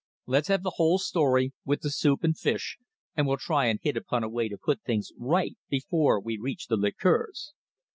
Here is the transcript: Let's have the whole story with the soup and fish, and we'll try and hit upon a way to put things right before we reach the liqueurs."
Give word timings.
Let's 0.25 0.47
have 0.47 0.63
the 0.63 0.77
whole 0.77 0.97
story 0.97 1.53
with 1.63 1.81
the 1.81 1.91
soup 1.91 2.23
and 2.23 2.35
fish, 2.35 2.79
and 3.15 3.27
we'll 3.27 3.37
try 3.37 3.65
and 3.67 3.79
hit 3.83 3.95
upon 3.95 4.23
a 4.23 4.29
way 4.29 4.49
to 4.49 4.57
put 4.57 4.81
things 4.81 5.11
right 5.15 5.55
before 5.69 6.19
we 6.19 6.39
reach 6.41 6.65
the 6.65 6.75
liqueurs." 6.75 7.53